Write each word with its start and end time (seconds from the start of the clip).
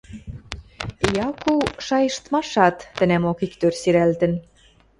«Яку» 1.27 1.55
шайыштмашат 1.85 2.77
тӹнӓмок 2.97 3.39
иктӧр 3.45 3.73
сирӓлтӹн. 3.81 4.33